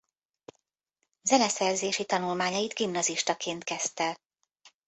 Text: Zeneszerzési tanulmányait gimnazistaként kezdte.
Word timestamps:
Zeneszerzési 1.21 2.05
tanulmányait 2.05 2.73
gimnazistaként 2.73 3.63
kezdte. 3.63 4.19